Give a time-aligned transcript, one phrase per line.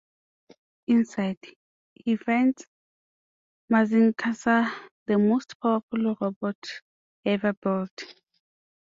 [0.87, 1.37] Inside,
[1.93, 2.65] he finds
[3.71, 4.67] Mazinkaiser,
[5.05, 6.57] the most powerful robot
[7.23, 8.01] ever built.